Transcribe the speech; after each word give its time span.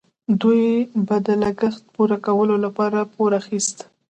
دوی 0.41 0.63
به 1.07 1.15
د 1.25 1.27
لګښت 1.43 1.83
پوره 1.93 2.17
کولو 2.25 2.55
لپاره 2.65 2.99
پور 3.13 3.31
اخیست. 3.41 3.77